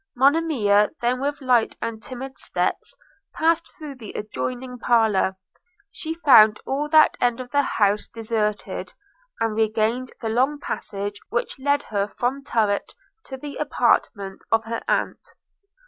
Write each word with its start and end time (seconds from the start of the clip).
Monimia 0.15 0.89
then 0.99 1.21
with 1.21 1.41
light 1.41 1.77
and 1.79 2.01
timid 2.01 2.35
steps 2.39 2.97
passed 3.35 3.69
through 3.77 3.93
the 3.93 4.13
adjoining 4.13 4.79
parlour. 4.79 5.37
She 5.91 6.15
found 6.15 6.59
all 6.65 6.89
that 6.89 7.15
end 7.21 7.39
of 7.39 7.51
the 7.51 7.61
house 7.61 8.07
deserted, 8.07 8.93
and 9.39 9.53
regained 9.53 10.11
the 10.19 10.29
long 10.29 10.59
passage 10.59 11.21
which 11.29 11.59
led 11.59 11.83
from 11.83 12.35
her 12.37 12.41
turret 12.43 12.95
to 13.25 13.37
the 13.37 13.57
apartment 13.57 14.43
of 14.51 14.65
her 14.65 14.81
aunt. 14.87 15.19